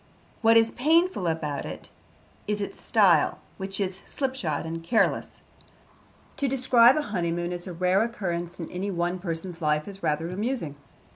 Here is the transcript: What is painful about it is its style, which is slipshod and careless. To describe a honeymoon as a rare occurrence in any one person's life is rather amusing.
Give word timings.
What 0.41 0.57
is 0.57 0.71
painful 0.71 1.27
about 1.27 1.63
it 1.63 1.89
is 2.47 2.59
its 2.59 2.81
style, 2.81 3.37
which 3.57 3.79
is 3.79 4.01
slipshod 4.07 4.65
and 4.65 4.83
careless. 4.83 5.41
To 6.37 6.47
describe 6.47 6.97
a 6.97 7.03
honeymoon 7.03 7.53
as 7.53 7.67
a 7.67 7.73
rare 7.73 8.01
occurrence 8.01 8.59
in 8.59 8.67
any 8.71 8.89
one 8.89 9.19
person's 9.19 9.61
life 9.61 9.87
is 9.87 10.01
rather 10.01 10.31
amusing. 10.31 10.75